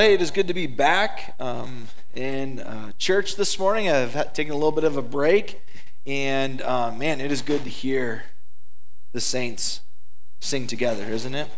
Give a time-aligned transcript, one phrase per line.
[0.00, 3.90] Hey, it is good to be back um, in uh, church this morning.
[3.90, 5.60] I've taken a little bit of a break,
[6.06, 8.22] and uh, man, it is good to hear
[9.12, 9.82] the saints
[10.40, 11.50] sing together, isn't it?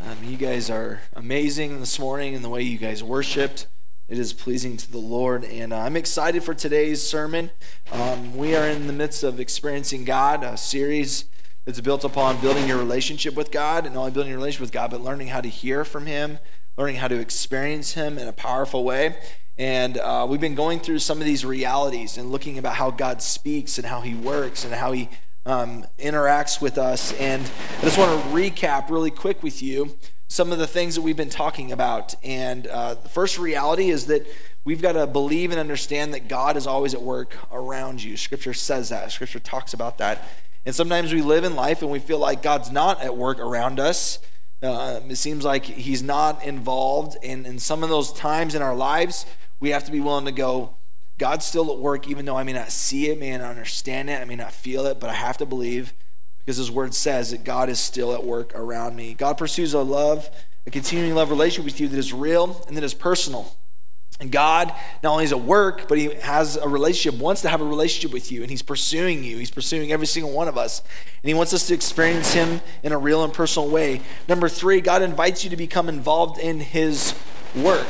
[0.00, 3.66] Um, you guys are amazing this morning in the way you guys worshiped.
[4.06, 7.50] It is pleasing to the Lord, and uh, I'm excited for today's sermon.
[7.90, 11.24] Um, we are in the midst of experiencing God, a series
[11.64, 14.72] that's built upon building your relationship with God, and not only building your relationship with
[14.72, 16.38] God, but learning how to hear from Him
[16.76, 19.16] learning how to experience Him in a powerful way.
[19.56, 23.22] And uh, we've been going through some of these realities and looking about how God
[23.22, 25.08] speaks and how He works and how He
[25.46, 27.12] um, interacts with us.
[27.14, 31.02] And I just want to recap really quick with you some of the things that
[31.02, 32.14] we've been talking about.
[32.24, 34.26] And uh, the first reality is that
[34.64, 38.16] we've got to believe and understand that God is always at work around you.
[38.16, 40.26] Scripture says that, Scripture talks about that.
[40.66, 43.78] And sometimes we live in life and we feel like God's not at work around
[43.78, 44.18] us.
[44.62, 47.16] Uh, it seems like he's not involved.
[47.22, 49.26] And in some of those times in our lives,
[49.60, 50.76] we have to be willing to go,
[51.18, 54.20] God's still at work, even though I may not see it, may not understand it,
[54.20, 55.92] I may not feel it, but I have to believe
[56.38, 59.14] because his word says that God is still at work around me.
[59.14, 60.28] God pursues a love,
[60.66, 63.56] a continuing love relationship with you that is real and that is personal.
[64.20, 64.72] And God
[65.02, 68.12] not only is at work, but He has a relationship, wants to have a relationship
[68.12, 69.38] with you, and He's pursuing you.
[69.38, 70.80] He's pursuing every single one of us.
[71.22, 74.00] And He wants us to experience Him in a real and personal way.
[74.28, 77.14] Number three, God invites you to become involved in His
[77.56, 77.88] work.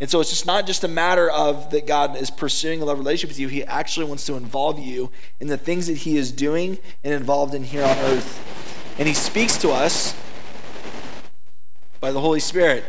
[0.00, 2.98] And so it's just not just a matter of that God is pursuing a love
[2.98, 6.32] relationship with you, He actually wants to involve you in the things that He is
[6.32, 8.94] doing and involved in here on earth.
[8.98, 10.18] And He speaks to us
[12.00, 12.84] by the Holy Spirit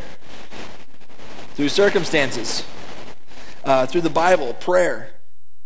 [1.59, 2.63] through circumstances,
[3.65, 5.09] uh, through the Bible, prayer,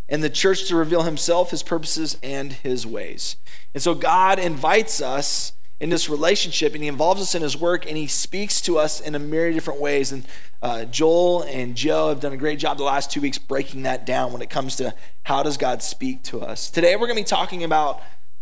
[0.09, 3.35] and the church to reveal himself, his purposes, and his ways.
[3.75, 7.85] And so God invites us in this relationship and he involves us in his work
[7.85, 10.11] and he speaks to us in a myriad of different ways.
[10.11, 10.25] And
[10.63, 14.03] uh, Joel and Joe have done a great job the last two weeks breaking that
[14.03, 16.71] down when it comes to how does God speak to us.
[16.71, 18.01] Today we're going to be talking about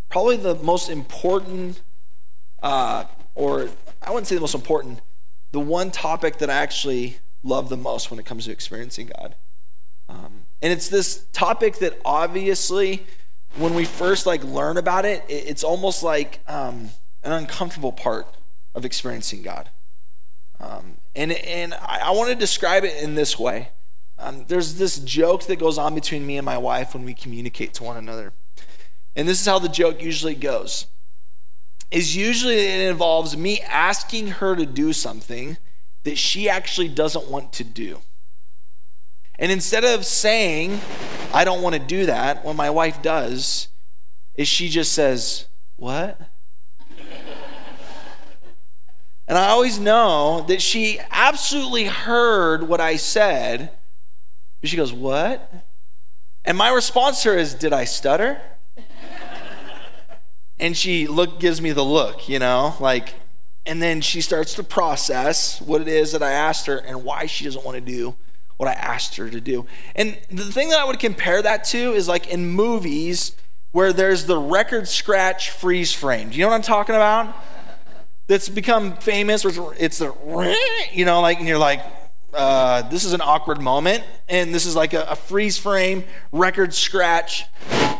[0.10, 1.82] probably the most important,
[2.64, 3.04] uh,
[3.36, 3.68] or
[4.02, 5.02] I wouldn't say the most important,
[5.52, 9.36] the one topic that I actually love the most when it comes to experiencing God.
[10.10, 13.06] Um, and it's this topic that obviously,
[13.58, 16.90] when we first like learn about it, it's almost like um,
[17.24, 18.28] an uncomfortable part
[18.76, 19.70] of experiencing God.
[20.60, 23.70] Um, and and I, I want to describe it in this way.
[24.20, 27.74] Um, there's this joke that goes on between me and my wife when we communicate
[27.76, 28.34] to one another.
[29.16, 30.86] And this is how the joke usually goes.
[31.90, 35.58] Is usually it involves me asking her to do something
[36.04, 38.00] that she actually doesn't want to do.
[39.38, 40.80] And instead of saying,
[41.34, 43.70] I don't want to do that, what my wife does
[44.36, 45.48] is she just says,
[45.78, 46.20] What?
[49.28, 53.72] and I always know that she absolutely heard what I said,
[54.60, 55.52] but she goes, What?
[56.46, 58.42] And my response to her is, Did I stutter?
[60.60, 63.16] and she look gives me the look, you know, like
[63.66, 67.26] and then she starts to process what it is that I asked her and why
[67.26, 68.16] she doesn't want to do
[68.58, 69.66] what I asked her to do.
[69.96, 73.36] And the thing that I would compare that to is like in movies
[73.72, 76.30] where there's the record scratch freeze frame.
[76.30, 77.36] Do you know what I'm talking about?
[78.28, 79.44] That's become famous.
[79.44, 80.14] Where it's the,
[80.94, 81.82] you know, like, and you're like,
[82.34, 84.04] uh, this is an awkward moment.
[84.30, 87.46] And this is like a, a freeze frame record scratch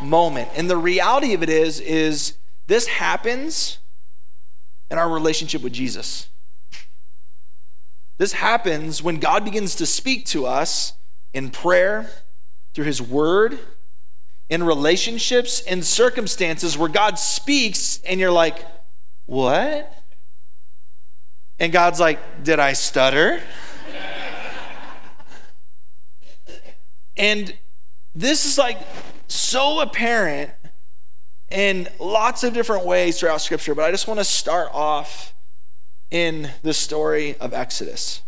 [0.02, 0.48] moment.
[0.56, 2.34] And the reality of it is, is
[2.66, 3.78] this happens
[4.92, 6.28] and our relationship with Jesus.
[8.18, 10.92] This happens when God begins to speak to us
[11.32, 12.10] in prayer,
[12.74, 13.58] through His Word,
[14.50, 18.66] in relationships, in circumstances where God speaks and you're like,
[19.24, 19.98] what?
[21.58, 23.40] And God's like, did I stutter?
[27.16, 27.56] and
[28.14, 28.76] this is like
[29.26, 30.50] so apparent
[31.52, 35.34] in lots of different ways throughout Scripture, but I just want to start off
[36.10, 38.22] in the story of Exodus,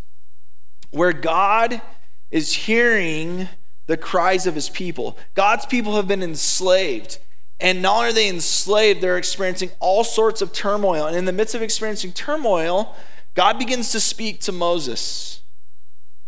[0.91, 1.81] where God
[2.31, 3.49] is hearing
[3.87, 5.19] the cries of his people.
[5.35, 7.19] God's people have been enslaved.
[7.61, 11.07] And not only are they enslaved, they're experiencing all sorts of turmoil.
[11.07, 12.95] And in the midst of experiencing turmoil,
[13.35, 15.43] God begins to speak to Moses.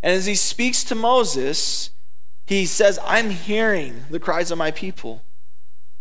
[0.02, 1.90] And as he speaks to Moses,
[2.46, 5.22] he says, I'm hearing the cries of my people.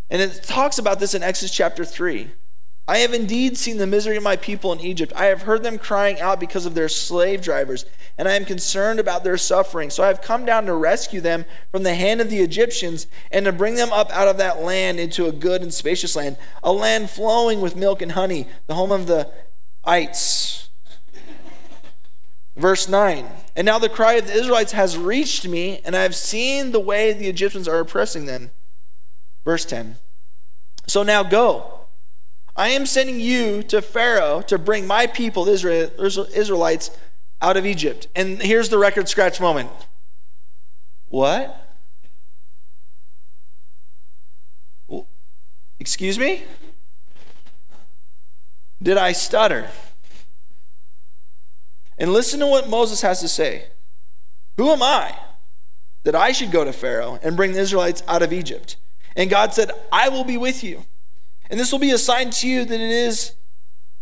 [0.10, 2.32] And it talks about this in Exodus chapter 3.
[2.88, 5.12] I have indeed seen the misery of my people in Egypt.
[5.16, 7.84] I have heard them crying out because of their slave drivers,
[8.16, 9.90] and I am concerned about their suffering.
[9.90, 13.46] So I have come down to rescue them from the hand of the Egyptians and
[13.46, 16.72] to bring them up out of that land into a good and spacious land, a
[16.72, 19.32] land flowing with milk and honey, the home of the
[19.84, 20.70] ites.
[22.56, 23.26] Verse 9
[23.56, 26.80] And now the cry of the Israelites has reached me, and I have seen the
[26.80, 28.52] way the Egyptians are oppressing them.
[29.46, 29.96] Verse 10
[30.88, 31.72] So now go.
[32.58, 35.52] I am sending you to Pharaoh to bring my people, the
[36.34, 36.90] Israelites,
[37.42, 38.08] out of Egypt.
[38.16, 39.70] And here's the record scratch moment.
[41.10, 41.62] What?
[45.80, 46.44] Excuse me?
[48.82, 49.70] Did I stutter?
[51.98, 53.66] And listen to what Moses has to say.
[54.58, 55.18] Who am I
[56.04, 58.78] that I should go to Pharaoh and bring the Israelites out of Egypt?
[59.16, 60.86] And God said, I will be with you.
[61.50, 63.34] And this will be a sign to you that it is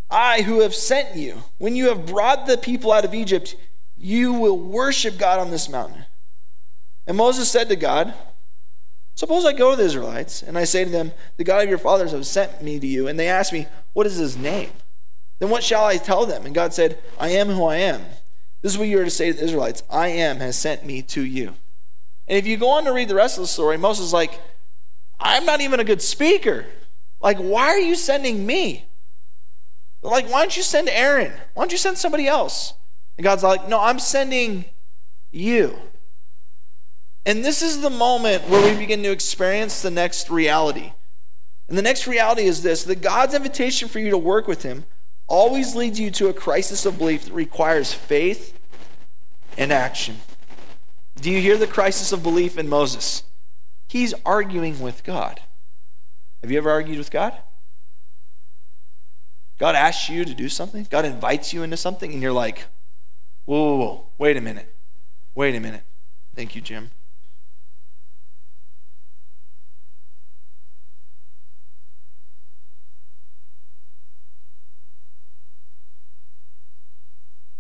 [0.10, 1.44] I who have sent you.
[1.58, 3.56] When you have brought the people out of Egypt,
[3.98, 6.06] you will worship God on this mountain.
[7.06, 8.14] And Moses said to God,
[9.16, 11.78] Suppose I go to the Israelites and I say to them, The God of your
[11.78, 13.08] fathers has sent me to you.
[13.08, 14.72] And they ask me, What is his name?
[15.40, 16.46] Then what shall I tell them?
[16.46, 18.02] And God said, I am who I am.
[18.62, 21.02] This is what you are to say to the Israelites I am has sent me
[21.04, 21.56] to you.
[22.28, 24.40] And if you go on to read the rest of the story, Moses is like,
[25.20, 26.66] I'm not even a good speaker.
[27.22, 28.86] Like, why are you sending me?
[30.02, 31.32] Like, why don't you send Aaron?
[31.54, 32.74] Why don't you send somebody else?
[33.18, 34.66] And God's like, No, I'm sending
[35.32, 35.78] you.
[37.26, 40.92] And this is the moment where we begin to experience the next reality.
[41.70, 44.86] And the next reality is this that God's invitation for you to work with Him
[45.28, 48.60] always leads you to a crisis of belief that requires faith
[49.58, 50.18] and action.
[51.16, 53.24] Do you hear the crisis of belief in Moses?
[53.94, 55.40] He's arguing with God.
[56.42, 57.38] Have you ever argued with God?
[59.60, 62.66] God asks you to do something, God invites you into something, and you're like,
[63.46, 64.76] whoa, whoa, whoa, wait a minute.
[65.36, 65.84] Wait a minute.
[66.36, 66.90] Thank you, Jim.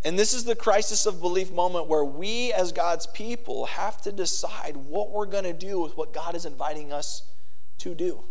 [0.05, 4.11] And this is the crisis of belief moment where we, as God's people, have to
[4.11, 7.23] decide what we're going to do with what God is inviting us
[7.79, 8.23] to do.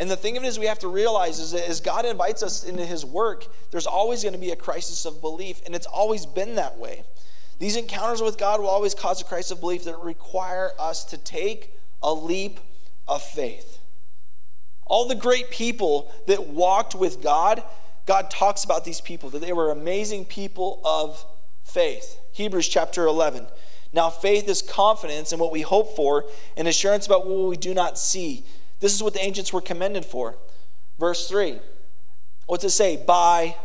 [0.00, 2.42] And the thing of it is, we have to realize is that as God invites
[2.42, 5.86] us into His work, there's always going to be a crisis of belief, and it's
[5.86, 7.04] always been that way.
[7.58, 11.18] These encounters with God will always cause a crisis of belief that require us to
[11.18, 12.60] take a leap
[13.08, 13.78] of faith.
[14.86, 17.62] All the great people that walked with God
[18.08, 21.26] God talks about these people, that they were amazing people of
[21.62, 22.18] faith.
[22.32, 23.46] Hebrews chapter 11.
[23.92, 26.24] Now, faith is confidence in what we hope for
[26.56, 28.46] and assurance about what we do not see.
[28.80, 30.36] This is what the ancients were commended for.
[30.98, 31.58] Verse 3.
[32.46, 32.96] What's it say?
[32.96, 33.56] By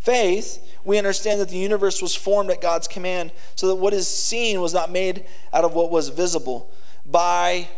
[0.00, 4.08] faith, we understand that the universe was formed at God's command, so that what is
[4.08, 6.72] seen was not made out of what was visible.
[7.04, 7.68] By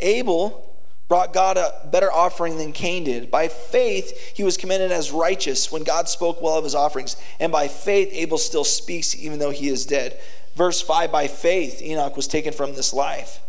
[0.00, 0.67] Abel,
[1.08, 3.30] brought God a better offering than Cain did.
[3.30, 7.16] By faith, he was commended as righteous when God spoke well of his offerings.
[7.40, 10.20] And by faith, Abel still speaks even though he is dead.
[10.54, 13.40] Verse 5 By faith, Enoch was taken from this life.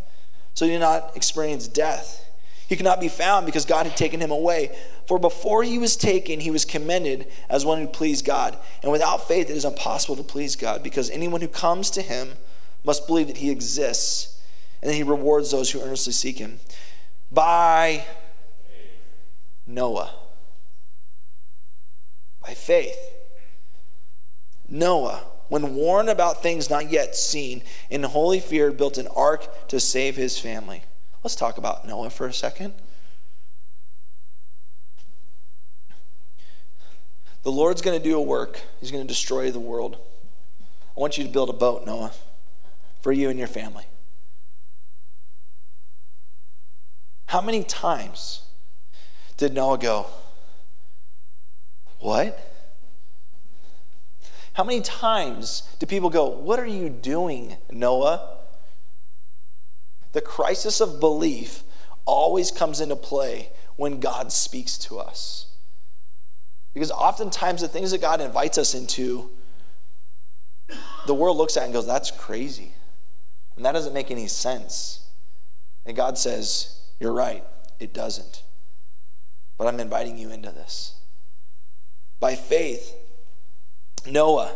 [0.53, 2.25] So he did not experience death.
[2.67, 4.77] He could not be found because God had taken him away.
[5.07, 8.57] For before he was taken, he was commended as one who pleased God.
[8.83, 12.33] And without faith, it is impossible to please God because anyone who comes to him
[12.85, 14.39] must believe that he exists
[14.81, 16.59] and that he rewards those who earnestly seek him
[17.31, 18.05] by
[19.65, 20.13] Noah.
[22.41, 22.98] By faith.
[24.67, 29.79] Noah, when warned about things not yet seen, in holy fear built an ark to
[29.79, 30.83] save his family.
[31.24, 32.74] Let's talk about Noah for a second.
[37.43, 39.98] The Lord's going to do a work, He's going to destroy the world.
[40.95, 42.12] I want you to build a boat, Noah,
[43.01, 43.86] for you and your family.
[47.29, 48.41] How many times
[49.38, 50.07] did Noah go,
[52.00, 52.39] What?
[54.53, 58.38] How many times do people go, What are you doing, Noah?
[60.13, 61.62] The crisis of belief
[62.03, 65.51] always comes into play when God speaks to us.
[66.74, 69.29] Because oftentimes the things that God invites us into,
[71.05, 72.74] the world looks at and goes, That's crazy.
[73.55, 75.01] And that doesn't make any sense.
[75.86, 77.44] And God says, you're right,
[77.79, 78.44] it doesn't.
[79.58, 80.96] But I'm inviting you into this.
[82.20, 82.96] By faith,
[84.06, 84.56] Noah,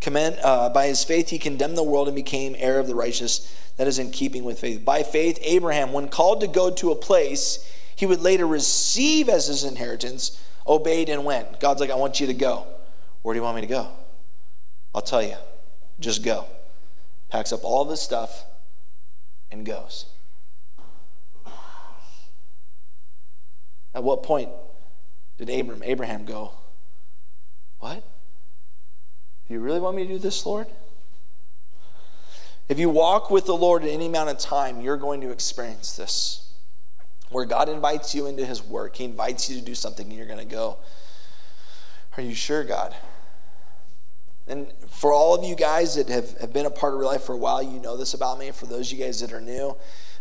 [0.00, 3.54] commend, uh, by his faith, he condemned the world and became heir of the righteous.
[3.76, 4.84] That is in keeping with faith.
[4.84, 7.64] By faith, Abraham, when called to go to a place
[7.98, 11.58] he would later receive as his inheritance, obeyed and went.
[11.58, 12.64] God's like, I want you to go.
[13.22, 13.88] Where do you want me to go?
[14.94, 15.34] I'll tell you.
[15.98, 16.44] Just go.
[17.28, 18.44] Packs up all of his stuff
[19.50, 20.06] and goes.
[23.94, 24.50] At what point
[25.38, 26.52] did Abraham, Abraham go,
[27.78, 28.04] What?
[29.46, 30.66] Do you really want me to do this, Lord?
[32.68, 35.96] If you walk with the Lord in any amount of time, you're going to experience
[35.96, 36.52] this.
[37.30, 40.26] Where God invites you into his work, he invites you to do something, and you're
[40.26, 40.78] going to go,
[42.16, 42.94] Are you sure, God?
[44.48, 47.24] And for all of you guys that have, have been a part of real life
[47.24, 48.50] for a while, you know this about me.
[48.50, 49.76] For those of you guys that are new,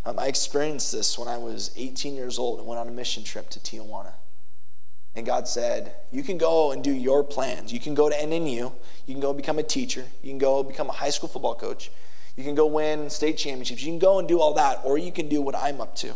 [0.05, 3.23] um, I experienced this when I was 18 years old and went on a mission
[3.23, 4.13] trip to Tijuana.
[5.15, 7.71] And God said, You can go and do your plans.
[7.71, 8.71] You can go to NNU.
[9.05, 10.05] You can go become a teacher.
[10.21, 11.89] You can go become a high school football coach.
[12.35, 13.81] You can go win state championships.
[13.81, 16.13] You can go and do all that, or you can do what I'm up to.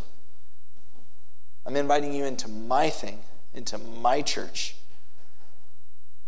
[1.66, 3.20] I'm inviting you into my thing,
[3.54, 4.76] into my church.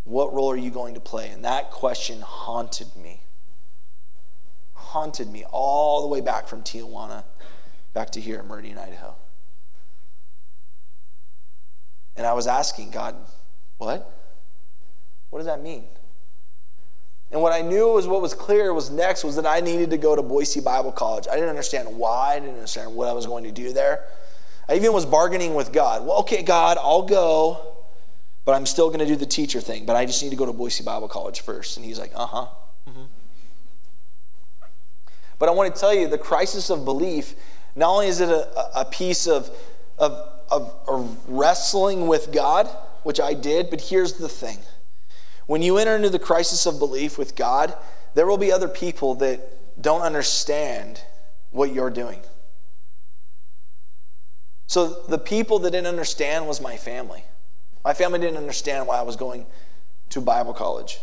[0.03, 1.29] What role are you going to play?
[1.29, 3.21] And that question haunted me.
[4.73, 7.23] Haunted me all the way back from Tijuana
[7.93, 9.15] back to here in Meridian, Idaho.
[12.15, 13.15] And I was asking God,
[13.77, 14.11] what?
[15.29, 15.85] What does that mean?
[17.31, 19.97] And what I knew was what was clear was next was that I needed to
[19.97, 21.27] go to Boise Bible College.
[21.27, 24.05] I didn't understand why, I didn't understand what I was going to do there.
[24.69, 26.05] I even was bargaining with God.
[26.05, 27.72] Well, okay, God, I'll go,
[28.45, 30.45] but I'm still going to do the teacher thing, but I just need to go
[30.45, 31.77] to Boise Bible College first.
[31.77, 32.47] And he's like, uh huh.
[32.89, 33.03] Mm-hmm.
[35.39, 37.35] But I want to tell you the crisis of belief,
[37.75, 39.49] not only is it a, a piece of,
[39.97, 40.11] of,
[40.49, 42.67] of, of wrestling with God,
[43.03, 44.59] which I did, but here's the thing.
[45.45, 47.75] When you enter into the crisis of belief with God,
[48.13, 51.01] there will be other people that don't understand
[51.51, 52.21] what you're doing.
[54.67, 57.23] So the people that didn't understand was my family.
[57.83, 59.45] My family didn't understand why I was going
[60.09, 60.99] to Bible college.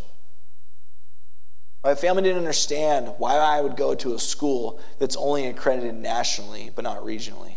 [1.82, 6.70] My family didn't understand why I would go to a school that's only accredited nationally
[6.74, 7.54] but not regionally.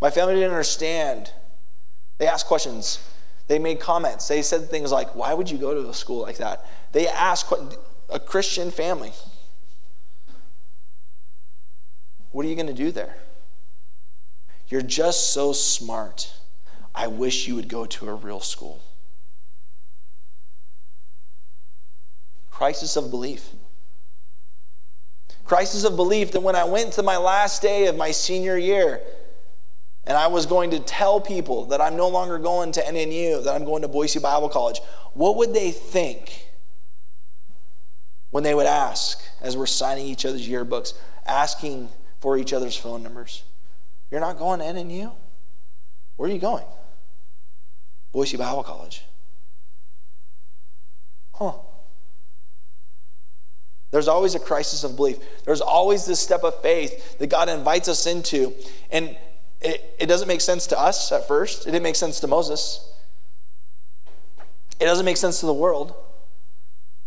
[0.00, 1.32] My family didn't understand.
[2.18, 3.06] They asked questions.
[3.48, 4.28] They made comments.
[4.28, 6.64] They said things like, Why would you go to a school like that?
[6.92, 7.52] They asked
[8.08, 9.12] a Christian family,
[12.30, 13.16] What are you going to do there?
[14.68, 16.32] You're just so smart.
[16.94, 18.82] I wish you would go to a real school.
[22.50, 23.50] Crisis of belief.
[25.44, 29.00] Crisis of belief that when I went to my last day of my senior year
[30.04, 33.54] and I was going to tell people that I'm no longer going to NNU, that
[33.54, 34.80] I'm going to Boise Bible College,
[35.14, 36.48] what would they think
[38.30, 40.94] when they would ask, as we're signing each other's yearbooks,
[41.26, 41.88] asking
[42.20, 43.42] for each other's phone numbers?
[44.10, 45.12] You're not going to NNU?
[46.16, 46.64] Where are you going?
[48.12, 49.04] Boise Bible College.
[51.34, 51.52] Huh.
[53.90, 55.18] There's always a crisis of belief.
[55.44, 58.54] There's always this step of faith that God invites us into.
[58.90, 59.16] And
[59.60, 61.62] it, it doesn't make sense to us at first.
[61.62, 62.92] It didn't make sense to Moses.
[64.78, 65.94] It doesn't make sense to the world.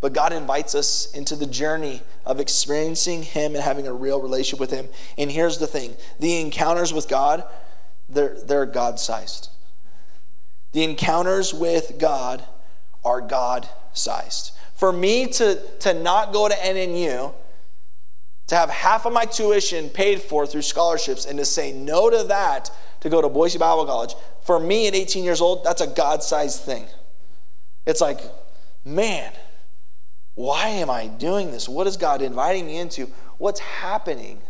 [0.01, 4.59] But God invites us into the journey of experiencing Him and having a real relationship
[4.59, 4.89] with Him.
[5.17, 7.45] And here's the thing the encounters with God,
[8.09, 9.49] they're, they're God sized.
[10.73, 12.43] The encounters with God
[13.05, 14.51] are God sized.
[14.75, 17.33] For me to, to not go to NNU,
[18.47, 22.23] to have half of my tuition paid for through scholarships, and to say no to
[22.25, 22.69] that
[23.01, 26.23] to go to Boise Bible College, for me at 18 years old, that's a God
[26.23, 26.85] sized thing.
[27.85, 28.19] It's like,
[28.83, 29.31] man,
[30.35, 31.69] why am I doing this?
[31.69, 33.07] What is God inviting me into?
[33.37, 34.41] What's happening?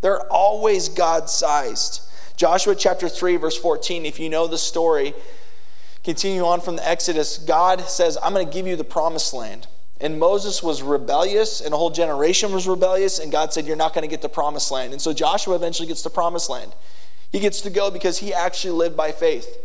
[0.00, 2.02] They're always God sized.
[2.38, 5.12] Joshua chapter 3, verse 14, if you know the story,
[6.04, 9.66] continue on from the Exodus, God says, I'm going to give you the promised land.
[10.00, 13.92] And Moses was rebellious, and a whole generation was rebellious, and God said, You're not
[13.92, 14.92] going to get the promised land.
[14.92, 16.76] And so Joshua eventually gets the promised land.
[17.32, 19.58] He gets to go because he actually lived by faith.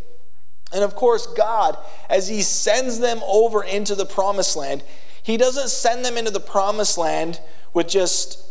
[0.74, 1.77] And of course, God,
[2.10, 4.82] as he sends them over into the promised land,
[5.22, 7.39] he doesn't send them into the promised land
[7.75, 8.44] with just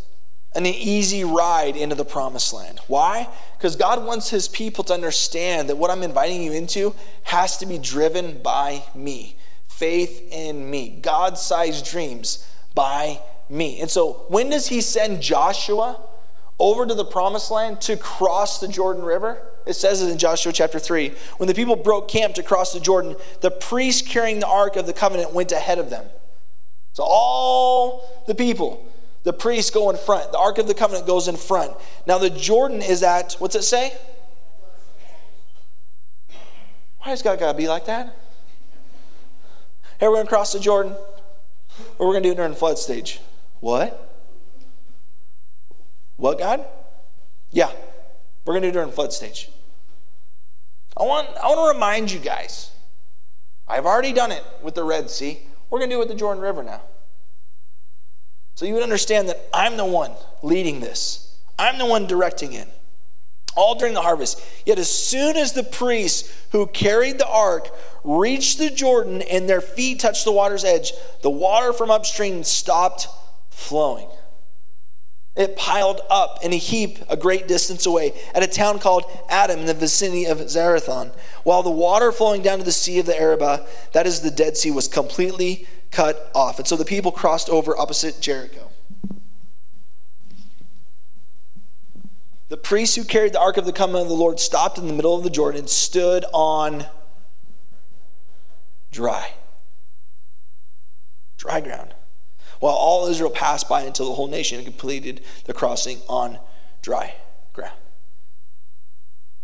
[0.55, 2.79] an easy ride into the promised land.
[2.87, 3.27] Why?
[3.57, 6.93] Because God wants his people to understand that what I'm inviting you into
[7.23, 9.35] has to be driven by me.
[9.67, 10.99] Faith in me.
[11.01, 13.19] God sized dreams by
[13.49, 13.81] me.
[13.81, 15.99] And so, when does he send Joshua
[16.59, 19.41] over to the promised land to cross the Jordan River?
[19.65, 21.13] It says it in Joshua chapter 3.
[21.37, 24.85] When the people broke camp to cross the Jordan, the priest carrying the ark of
[24.85, 26.05] the covenant went ahead of them.
[26.93, 28.85] So, all the people
[29.23, 30.31] the priests go in front.
[30.31, 31.73] The Ark of the Covenant goes in front.
[32.05, 33.93] Now, the Jordan is at, what's it say?
[36.99, 38.17] Why has God got to be like that?
[39.99, 40.95] Hey, we're going to cross the Jordan.
[41.97, 43.19] Or we're going to do during the flood stage.
[43.59, 44.09] What?
[46.17, 46.65] What, God?
[47.51, 47.71] Yeah,
[48.45, 49.49] we're going to do it during the flood stage.
[50.97, 52.71] I want, I want to remind you guys
[53.67, 55.39] I've already done it with the Red Sea.
[55.69, 56.81] we're going to do it with the Jordan River now.
[58.55, 62.67] So you would understand that I'm the one leading this, I'm the one directing it.
[63.55, 64.43] All during the harvest.
[64.65, 67.69] Yet, as soon as the priests who carried the ark
[68.03, 70.91] reached the Jordan and their feet touched the water's edge,
[71.21, 73.07] the water from upstream stopped
[73.51, 74.09] flowing.
[75.35, 79.61] It piled up in a heap a great distance away at a town called Adam
[79.61, 81.11] in the vicinity of Zarethan,
[81.43, 84.57] while the water flowing down to the sea of the Arabah, that is the Dead
[84.57, 86.59] Sea, was completely cut off.
[86.59, 88.69] And so the people crossed over opposite Jericho.
[92.49, 94.93] The priests who carried the ark of the covenant of the Lord stopped in the
[94.93, 96.85] middle of the Jordan and stood on
[98.91, 99.33] dry.
[101.37, 101.93] Dry ground
[102.63, 106.39] while all Israel passed by until the whole nation completed the crossing on
[106.81, 107.13] dry
[107.51, 107.75] ground.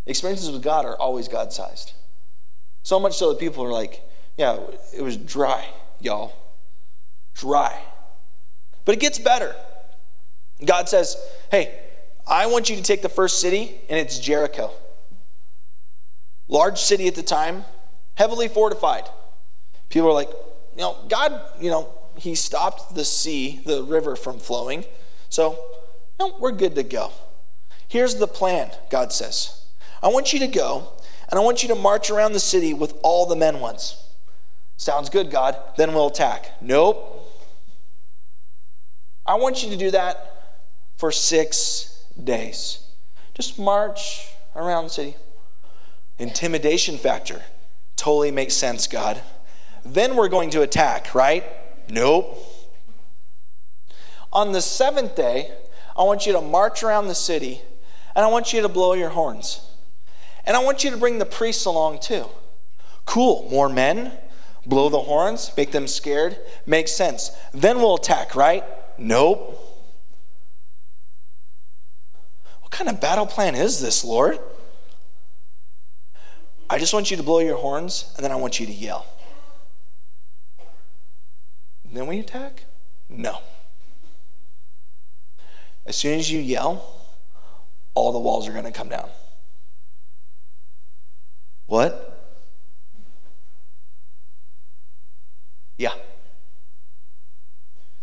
[0.06, 1.92] Experiences with God are always God sized.
[2.82, 4.04] So much so that people are like,
[4.38, 4.58] yeah,
[4.96, 5.66] it was dry,
[6.00, 6.34] y'all.
[7.36, 7.82] Dry.
[8.86, 9.56] But it gets better.
[10.66, 11.16] God says,
[11.52, 11.80] hey,
[12.28, 14.72] I want you to take the first city, and it's Jericho.
[16.48, 17.66] Large city at the time,
[18.16, 19.08] heavily fortified.
[19.90, 20.30] People are like,
[20.76, 24.86] you know, God, you know, he stopped the sea, the river from flowing.
[25.30, 25.58] So,
[26.20, 27.12] no, we're good to go.
[27.88, 29.66] Here's the plan, God says.
[30.04, 30.92] I want you to go,
[31.30, 34.04] and I want you to march around the city with all the men once.
[34.80, 35.58] Sounds good, God.
[35.76, 36.54] Then we'll attack.
[36.62, 37.30] Nope.
[39.26, 40.62] I want you to do that
[40.96, 42.82] for six days.
[43.34, 45.16] Just march around the city.
[46.18, 47.42] Intimidation factor.
[47.98, 49.22] Totally makes sense, God.
[49.84, 51.44] Then we're going to attack, right?
[51.90, 52.38] Nope.
[54.32, 55.52] On the seventh day,
[55.98, 57.62] I want you to march around the city
[58.16, 59.60] and I want you to blow your horns.
[60.46, 62.28] And I want you to bring the priests along too.
[63.04, 64.14] Cool, more men,
[64.66, 67.32] blow the horns, make them scared, makes sense.
[67.54, 68.64] Then we'll attack, right?
[68.98, 69.58] Nope.
[72.62, 74.40] What kind of battle plan is this, Lord?
[76.70, 79.06] I just want you to blow your horns and then I want you to yell.
[81.92, 82.66] Then we attack?
[83.10, 83.40] No.
[85.86, 86.86] As soon as you yell,
[87.96, 89.10] all the walls are going to come down.
[91.66, 92.10] What?
[95.78, 95.94] Yeah.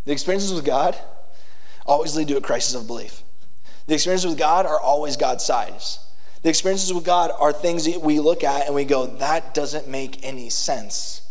[0.06, 0.98] The experiences with God
[1.84, 3.22] always lead to a crisis of belief.
[3.86, 5.98] The experiences with God are always God's size.
[6.42, 9.88] The experiences with God are things that we look at and we go, that doesn't
[9.88, 11.22] make any sense.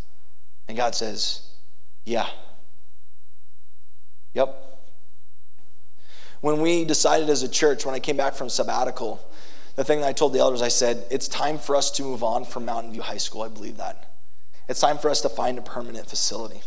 [0.67, 1.41] And God says,
[2.05, 2.27] yeah.
[4.33, 4.61] Yep.
[6.41, 9.25] When we decided as a church, when I came back from sabbatical,
[9.75, 12.23] the thing that I told the elders, I said, it's time for us to move
[12.23, 13.41] on from Mountain View High School.
[13.41, 14.11] I believe that.
[14.67, 16.61] It's time for us to find a permanent facility.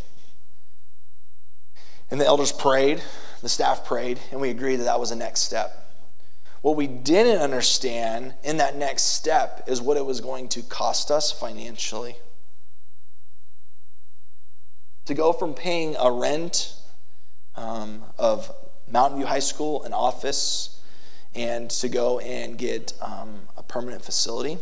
[2.10, 3.02] And the elders prayed,
[3.42, 5.84] the staff prayed, and we agreed that that was the next step.
[6.62, 11.10] What we didn't understand in that next step is what it was going to cost
[11.10, 12.16] us financially.
[15.06, 16.74] To go from paying a rent
[17.54, 18.52] um, of
[18.90, 20.80] Mountain View High School, an office,
[21.34, 24.58] and to go and get um, a permanent facility.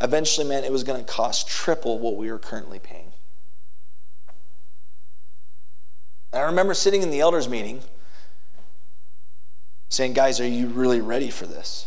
[0.00, 3.12] Eventually meant it was going to cost triple what we were currently paying.
[6.36, 7.80] And I remember sitting in the elders' meeting
[9.88, 11.86] saying, Guys, are you really ready for this?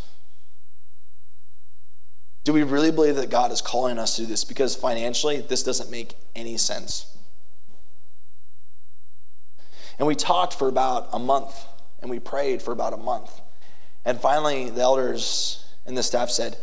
[2.45, 4.43] Do we really believe that God is calling us to do this?
[4.43, 7.15] Because financially, this doesn't make any sense.
[9.99, 11.67] And we talked for about a month,
[12.01, 13.39] and we prayed for about a month.
[14.03, 16.57] And finally, the elders and the staff said,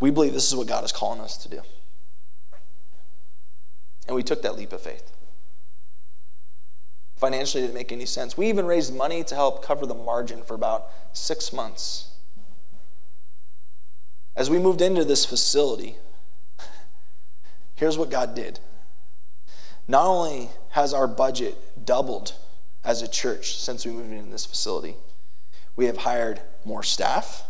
[0.00, 1.60] We believe this is what God is calling us to do.
[4.06, 5.12] And we took that leap of faith.
[7.22, 8.36] Financially, didn't make any sense.
[8.36, 12.08] We even raised money to help cover the margin for about six months.
[14.34, 15.98] As we moved into this facility,
[17.76, 18.58] here's what God did.
[19.86, 22.34] Not only has our budget doubled
[22.82, 24.96] as a church since we moved into this facility.
[25.76, 27.44] We have hired more staff,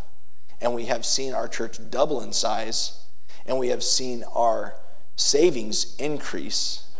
[0.61, 3.07] and we have seen our church double in size,
[3.47, 4.75] and we have seen our
[5.17, 6.91] savings increase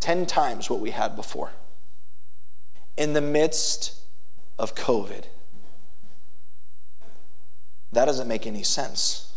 [0.00, 1.52] 10 times what we had before.
[2.96, 3.98] In the midst
[4.58, 5.24] of COVID.
[7.92, 9.32] That doesn't make any sense.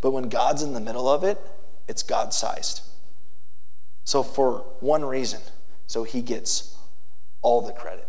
[0.00, 1.38] But when God's in the middle of it,
[1.88, 2.82] it's God sized.
[4.04, 5.40] So, for one reason,
[5.86, 6.76] so he gets
[7.42, 8.08] all the credit.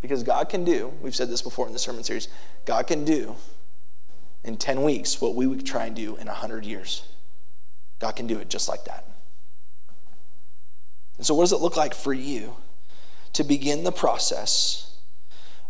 [0.00, 2.28] Because God can do, we've said this before in the sermon series,
[2.64, 3.36] God can do
[4.42, 7.09] in 10 weeks what we would try and do in 100 years.
[8.00, 9.04] God can do it just like that.
[11.18, 12.56] And so, what does it look like for you
[13.34, 14.96] to begin the process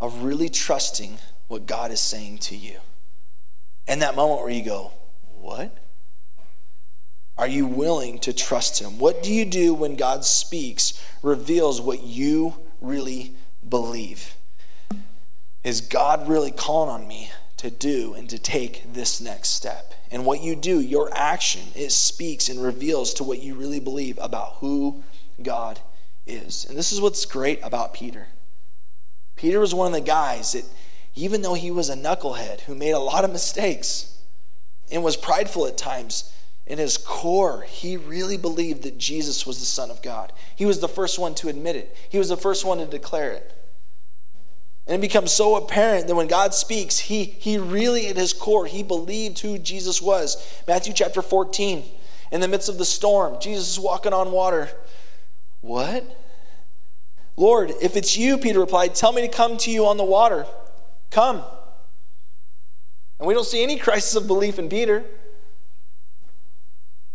[0.01, 2.79] of really trusting what God is saying to you?
[3.89, 4.93] And that moment where you go,
[5.41, 5.77] What?
[7.37, 8.99] Are you willing to trust Him?
[8.99, 13.35] What do you do when God speaks, reveals what you really
[13.69, 14.35] believe?
[15.65, 19.93] Is God really calling on me to do and to take this next step?
[20.11, 24.19] And what you do, your action, it speaks and reveals to what you really believe
[24.19, 25.05] about who
[25.43, 25.79] God
[26.27, 26.65] is.
[26.65, 28.29] And this is what's great about Peter.
[29.37, 30.65] Peter was one of the guys that,
[31.15, 34.19] even though he was a knucklehead who made a lot of mistakes
[34.91, 36.33] and was prideful at times,
[36.67, 40.33] in his core, he really believed that Jesus was the Son of God.
[40.55, 43.33] He was the first one to admit it, he was the first one to declare
[43.33, 43.53] it.
[44.91, 48.67] And it becomes so apparent that when God speaks, he, he really, at his core,
[48.67, 50.37] he believed who Jesus was.
[50.67, 51.85] Matthew chapter 14,
[52.33, 54.69] in the midst of the storm, Jesus is walking on water.
[55.61, 56.05] What?
[57.37, 60.45] Lord, if it's you, Peter replied, tell me to come to you on the water.
[61.11, 61.45] Come.
[63.21, 65.05] And we don't see any crisis of belief in Peter.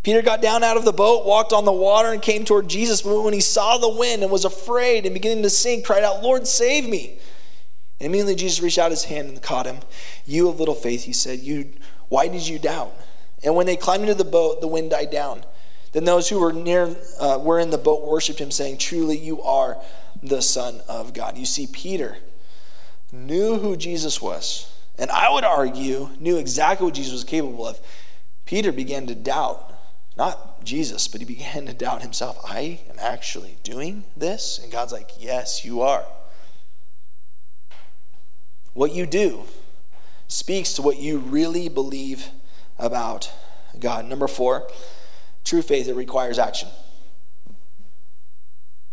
[0.02, 3.02] Peter got down out of the boat, walked on the water, and came toward Jesus.
[3.02, 6.24] But when he saw the wind and was afraid and beginning to sink, cried out,
[6.24, 7.20] Lord, save me.
[8.00, 9.80] And immediately Jesus reached out his hand and caught him.
[10.26, 11.72] You of little faith, he said, you,
[12.10, 12.94] why did you doubt?
[13.44, 15.44] And when they climbed into the boat, the wind died down.
[15.92, 19.42] Then those who were near uh, were in the boat worshipped him, saying, Truly, you
[19.42, 19.78] are
[20.22, 21.38] the Son of God.
[21.38, 22.18] You see, Peter
[23.14, 27.80] knew who Jesus was, and I would argue knew exactly what Jesus was capable of.
[28.46, 29.72] Peter began to doubt
[30.18, 32.40] not Jesus, but he began to doubt himself.
[32.44, 34.60] I am actually doing this?
[34.62, 36.06] And God's like, Yes, you are.
[38.76, 39.46] What you do
[40.28, 42.28] speaks to what you really believe
[42.78, 43.32] about
[43.80, 44.06] God.
[44.06, 44.68] Number four,
[45.46, 46.68] true faith, it requires action.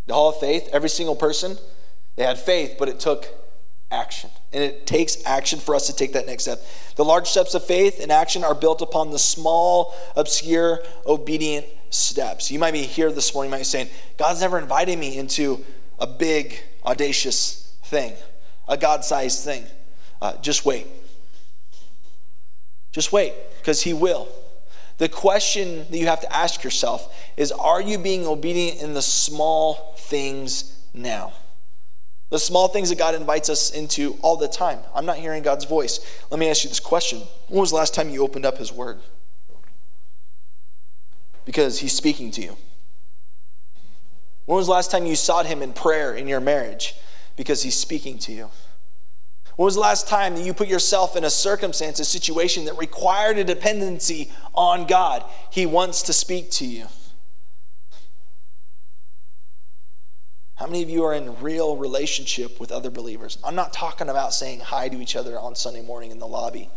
[0.07, 1.59] The Hall of Faith, every single person,
[2.14, 3.27] they had faith, but it took
[3.90, 4.31] action.
[4.53, 6.61] And it takes action for us to take that next step.
[6.95, 12.53] The large steps of faith and action are built upon the small, obscure, obedient steps.
[12.53, 15.64] You might be here this morning, you might be saying, God's never invited me into
[15.99, 18.14] a big, audacious thing,
[18.68, 19.66] a God sized thing.
[20.20, 20.87] Uh, just wait.
[22.92, 24.29] Just wait, because He will.
[24.98, 29.03] The question that you have to ask yourself is Are you being obedient in the
[29.03, 31.33] small things now?
[32.31, 34.79] The small things that God invites us into all the time.
[34.94, 36.01] I'm not hearing God's voice.
[36.31, 38.72] Let me ask you this question When was the last time you opened up His
[38.72, 39.01] Word?
[41.44, 42.57] Because He's speaking to you.
[44.44, 46.94] When was the last time you sought Him in prayer in your marriage?
[47.37, 48.51] Because He's speaking to you.
[49.57, 52.79] When was the last time that you put yourself in a circumstance, a situation that
[52.79, 55.25] required a dependency on God?
[55.51, 56.87] He wants to speak to you.
[60.55, 63.37] How many of you are in real relationship with other believers?
[63.45, 66.71] I'm not talking about saying hi to each other on Sunday morning in the lobby.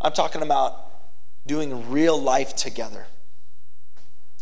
[0.00, 0.90] I'm talking about
[1.46, 3.06] doing real life together.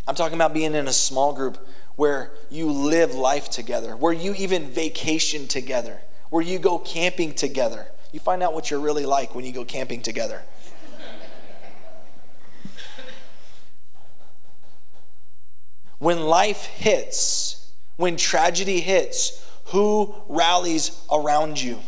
[0.07, 1.59] I'm talking about being in a small group
[1.99, 7.87] where you live life together, where you even vacation together, where you go camping together.
[8.13, 10.41] You find out what you're really like when you go camping together.
[15.97, 21.79] when life hits, when tragedy hits, who rallies around you?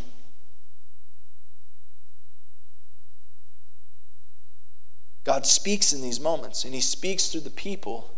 [5.23, 8.13] God speaks in these moments, and He speaks through the people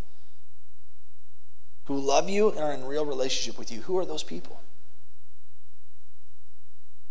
[1.86, 3.82] who love you and are in real relationship with you.
[3.82, 4.60] Who are those people?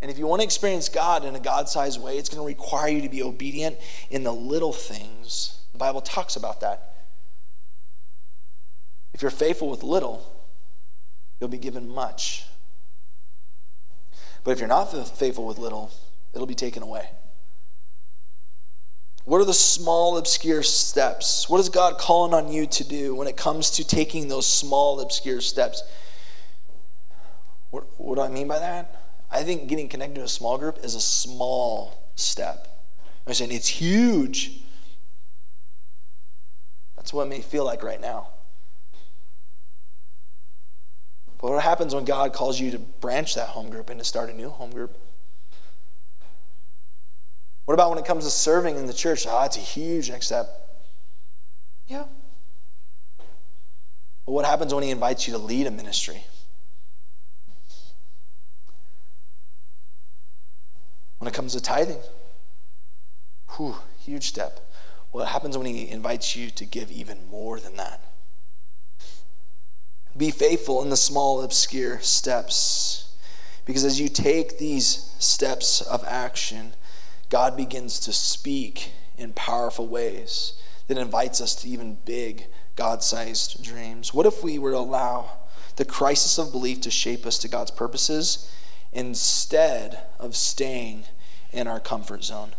[0.01, 2.47] And if you want to experience God in a God sized way, it's going to
[2.47, 3.77] require you to be obedient
[4.11, 5.61] in the little things.
[5.73, 6.95] The Bible talks about that.
[9.15, 10.27] If you're faithful with little,
[11.39, 12.47] you'll be given much.
[14.43, 15.93] But if you're not faithful with little,
[16.35, 17.11] it'll be taken away.
[19.25, 21.49] What are the small, obscure steps?
[21.49, 25.01] What is God calling on you to do when it comes to taking those small,
[25.01, 25.83] obscure steps?
[27.71, 29.01] What, what do I mean by that?
[29.31, 32.69] I think getting connected to a small group is a small step.
[33.27, 34.61] I'm saying it's huge.
[36.97, 38.29] That's what it may feel like right now.
[41.41, 44.31] But what happens when God calls you to branch that home group and to start
[44.31, 44.99] a new home group?
[47.65, 49.27] What about when it comes to serving in the church?
[49.27, 50.47] Ah, oh, it's a huge next step.
[51.87, 52.05] Yeah.
[54.27, 56.25] But what happens when He invites you to lead a ministry?
[61.19, 62.01] When it comes to tithing,
[63.57, 64.59] whew, huge step.
[65.13, 68.01] What happens when He invites you to give even more than that?
[70.17, 73.15] Be faithful in the small, obscure steps.
[73.65, 76.75] Because as you take these steps of action,
[77.33, 80.53] God begins to speak in powerful ways
[80.87, 82.45] that invites us to even big,
[82.77, 84.13] God sized dreams.
[84.13, 85.39] What if we were to allow
[85.77, 88.55] the crisis of belief to shape us to God's purposes
[88.93, 91.05] instead of staying
[91.53, 92.53] in our comfort zone?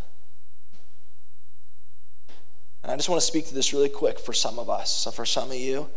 [2.81, 4.91] And I just want to speak to this really quick for some of us.
[4.91, 5.91] So, for some of you,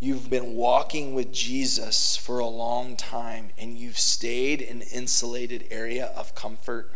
[0.00, 5.66] you've been walking with Jesus for a long time and you've stayed in an insulated
[5.70, 6.92] area of comfort.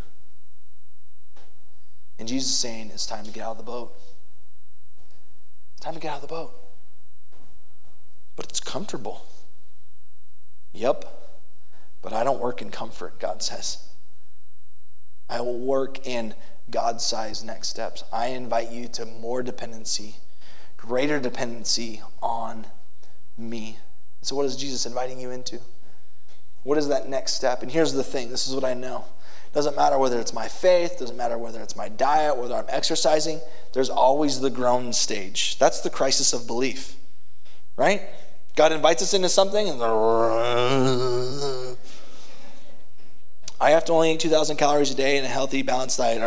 [2.18, 3.94] And Jesus is saying, It's time to get out of the boat.
[5.74, 6.55] It's time to get out of the boat.
[8.37, 9.26] But it's comfortable.
[10.72, 11.05] Yep.
[12.02, 13.79] But I don't work in comfort, God says.
[15.29, 16.35] I will work in
[16.70, 18.05] God sized next steps.
[18.12, 20.16] I invite you to more dependency,
[20.76, 22.66] greater dependency on
[23.37, 23.79] me.
[24.22, 25.61] So, what is Jesus inviting you into?
[26.62, 27.62] What is that next step?
[27.62, 29.05] And here's the thing this is what I know.
[29.52, 33.40] Doesn't matter whether it's my faith, doesn't matter whether it's my diet, whether I'm exercising,
[33.72, 35.59] there's always the groan stage.
[35.59, 36.96] That's the crisis of belief,
[37.76, 38.02] right?
[38.54, 39.80] God invites us into something and
[43.59, 46.20] I have to only eat 2,000 calories a day in a healthy, balanced diet.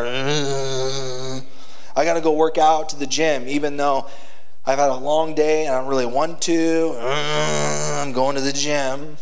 [1.96, 4.08] I got to go work out to the gym, even though
[4.66, 6.96] I've had a long day and I don't really want to.
[7.00, 9.18] I'm going to the gym.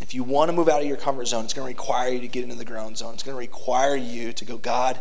[0.00, 2.20] If you want to move out of your comfort zone, it's going to require you
[2.20, 3.14] to get into the groan zone.
[3.14, 5.00] It's going to require you to go, God,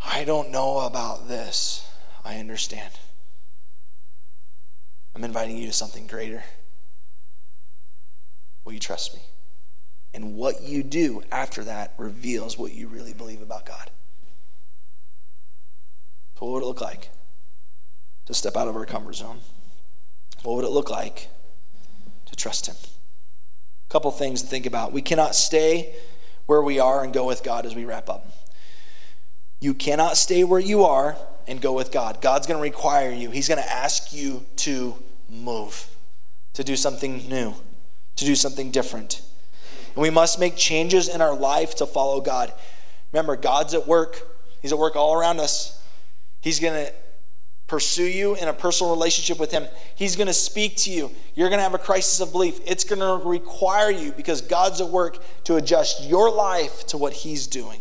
[0.00, 1.86] I don't know about this.
[2.24, 2.94] I understand.
[5.14, 6.44] I'm inviting you to something greater.
[8.64, 9.20] Will you trust me?
[10.12, 13.90] And what you do after that reveals what you really believe about God.
[16.38, 17.10] So what would it look like
[18.26, 19.40] to step out of our comfort zone?
[20.42, 21.28] What would it look like
[22.26, 22.76] to trust Him?
[23.90, 24.92] Couple things to think about.
[24.92, 25.94] We cannot stay
[26.46, 28.26] where we are and go with God as we wrap up.
[29.60, 32.22] You cannot stay where you are and go with God.
[32.22, 34.94] God's going to require you, He's going to ask you to
[35.28, 35.86] move,
[36.54, 37.54] to do something new,
[38.16, 39.22] to do something different.
[39.94, 42.52] And we must make changes in our life to follow God.
[43.12, 44.22] Remember, God's at work,
[44.62, 45.82] He's at work all around us.
[46.40, 46.92] He's going to
[47.70, 49.64] pursue you in a personal relationship with Him.
[49.94, 51.12] He's going to speak to you.
[51.36, 52.58] You're going to have a crisis of belief.
[52.66, 57.12] It's going to require you, because God's at work, to adjust your life to what
[57.12, 57.78] He's doing.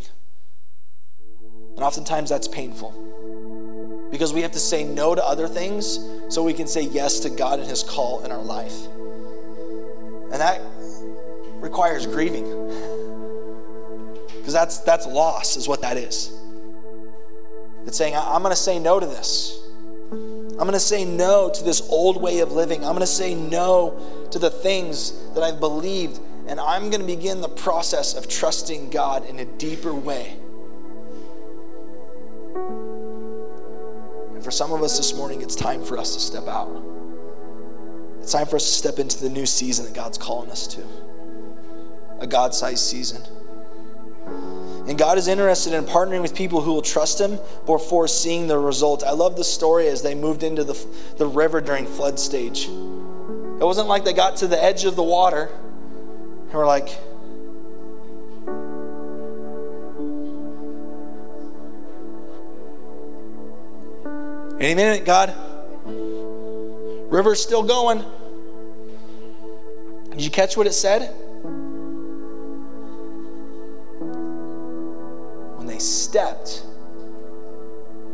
[1.76, 2.92] And oftentimes that's painful
[4.12, 6.00] because we have to say no to other things
[6.30, 8.86] so we can say yes to God and His call in our life.
[10.32, 10.62] And that
[11.62, 12.46] requires grieving
[14.38, 16.32] because that's, that's loss, is what that is.
[17.88, 19.59] It's saying, I'm going to say no to this.
[20.60, 22.84] I'm going to say no to this old way of living.
[22.84, 26.20] I'm going to say no to the things that I've believed.
[26.48, 30.36] And I'm going to begin the process of trusting God in a deeper way.
[34.34, 36.70] And for some of us this morning, it's time for us to step out.
[38.20, 40.84] It's time for us to step into the new season that God's calling us to
[42.20, 43.24] a God sized season.
[44.90, 48.58] And God is interested in partnering with people who will trust Him before seeing the
[48.58, 49.04] result.
[49.04, 50.74] I love the story as they moved into the,
[51.18, 52.66] the river during flood stage.
[52.66, 55.52] It wasn't like they got to the edge of the water
[56.46, 56.98] and were like,
[64.60, 65.36] Any minute, God.
[65.86, 68.04] River's still going.
[70.10, 71.16] Did you catch what it said?
[76.10, 76.64] Stepped,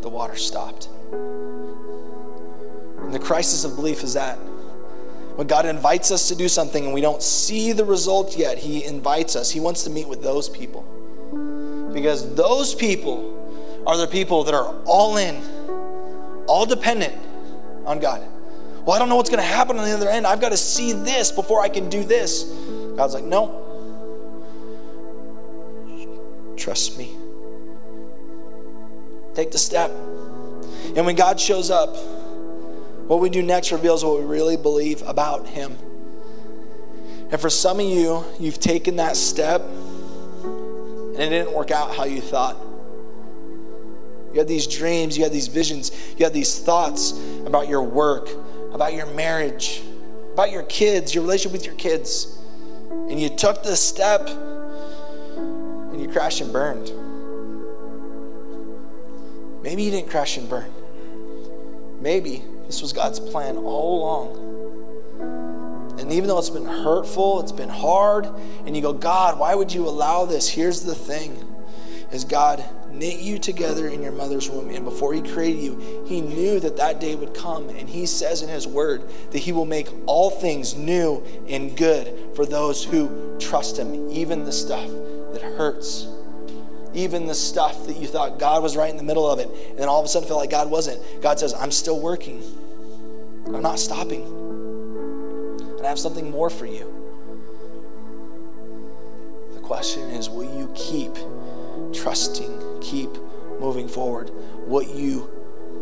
[0.02, 0.90] the water stopped.
[3.00, 4.36] And the crisis of belief is that
[5.38, 8.84] when God invites us to do something and we don't see the result yet, He
[8.84, 9.50] invites us.
[9.50, 10.84] He wants to meet with those people.
[11.94, 13.32] Because those people
[13.88, 15.42] are the people that are all in,
[16.48, 17.16] all dependent
[17.86, 18.22] on God.
[18.86, 20.28] Well, I don't know what's going to happen on the other end.
[20.28, 22.44] I've got to see this before I can do this.
[22.98, 23.62] God's like, no.
[26.58, 27.15] Trust me.
[29.36, 29.92] Take the step.
[30.96, 31.96] And when God shows up,
[33.08, 35.78] what we do next reveals what we really believe about Him.
[37.32, 42.06] And for some of you, you've taken that step and it didn't work out how
[42.06, 42.58] you thought.
[44.32, 47.12] You had these dreams, you had these visions, you had these thoughts
[47.46, 48.30] about your work,
[48.74, 49.82] about your marriage,
[50.34, 52.38] about your kids, your relationship with your kids.
[52.90, 57.05] And you took the step and you crashed and burned.
[59.66, 60.72] Maybe you didn't crash and burn.
[62.00, 65.98] Maybe this was God's plan all along.
[66.00, 68.28] And even though it's been hurtful, it's been hard,
[68.68, 70.48] and you go, God, why would you allow this?
[70.48, 71.52] Here's the thing
[72.12, 74.70] is God knit you together in your mother's womb.
[74.70, 77.70] And before He created you, He knew that that day would come.
[77.70, 82.36] And He says in His word that He will make all things new and good
[82.36, 84.88] for those who trust Him, even the stuff
[85.34, 86.08] that hurts.
[86.96, 89.78] Even the stuff that you thought God was right in the middle of it, and
[89.78, 91.02] then all of a sudden felt like God wasn't.
[91.22, 92.42] God says, I'm still working.
[93.48, 94.24] I'm not stopping.
[95.78, 96.92] And I have something more for you.
[99.54, 101.14] The question is will you keep
[101.94, 103.10] trusting, keep
[103.60, 104.30] moving forward.
[104.66, 105.32] What you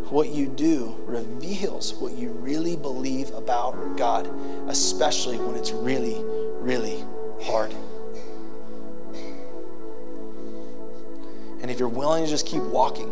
[0.10, 4.30] what you do reveals what you really believe about God,
[4.67, 6.17] especially when it's really,
[6.60, 7.04] really
[7.41, 7.73] hard.
[11.84, 13.10] You're willing to just keep walking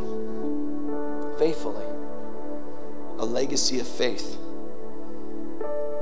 [1.38, 1.84] faithfully,
[3.17, 4.38] a legacy of faith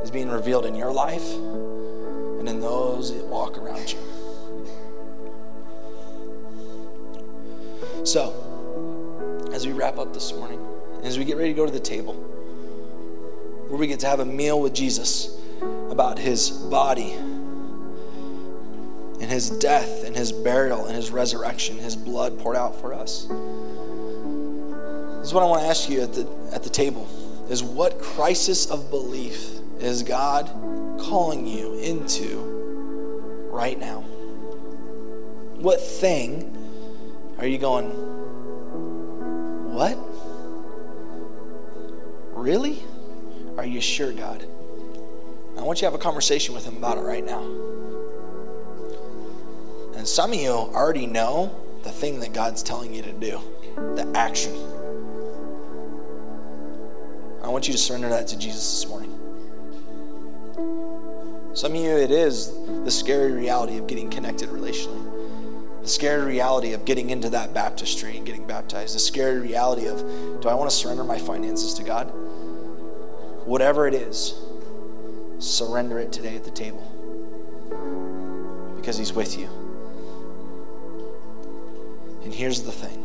[0.03, 3.97] is being revealed in your life and in those that walk around you.
[8.05, 10.63] So, as we wrap up this morning,
[11.01, 12.13] as we get ready to go to the table,
[13.67, 15.39] where we get to have a meal with Jesus
[15.89, 22.55] about his body and his death and his burial and his resurrection, his blood poured
[22.55, 23.27] out for us.
[25.19, 27.07] This is what I want to ask you at the, at the table
[27.47, 30.47] is what crisis of belief is God
[30.99, 32.39] calling you into
[33.51, 34.01] right now?
[35.59, 36.57] What thing
[37.37, 37.91] are you going,
[39.71, 39.95] What?
[42.35, 42.81] Really?
[43.57, 44.43] Are you sure, God?
[45.55, 47.98] I want you to have a conversation with Him about it right now.
[49.99, 53.41] And some of you already know the thing that God's telling you to do,
[53.75, 54.53] the action.
[57.43, 59.11] I want you to surrender that to Jesus this morning.
[61.53, 62.53] Some of you, it is
[62.85, 65.05] the scary reality of getting connected relationally
[65.81, 69.97] the scary reality of getting into that baptistry and getting baptized, the scary reality of
[70.39, 72.11] do I want to surrender my finances to God?
[73.45, 74.39] Whatever it is,
[75.39, 76.85] surrender it today at the table
[78.77, 79.58] because He's with you.
[82.29, 82.99] And here's the thing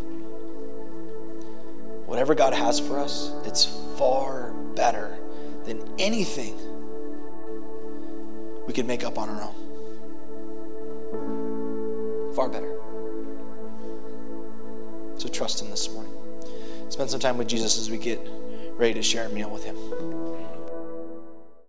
[2.05, 3.65] whatever God has for us, it's
[3.97, 5.17] far better
[5.65, 6.55] than anything
[8.67, 9.55] we could make up on our own.
[12.35, 12.79] Far better.
[15.17, 16.13] So trust Him this morning.
[16.91, 18.21] Spend some time with Jesus as we get
[18.77, 20.24] ready to share a meal with Him.